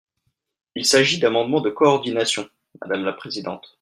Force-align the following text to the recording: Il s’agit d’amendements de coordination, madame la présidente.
Il 0.73 0.83
s’agit 0.83 1.19
d’amendements 1.19 1.61
de 1.61 1.69
coordination, 1.69 2.49
madame 2.81 3.05
la 3.05 3.13
présidente. 3.13 3.69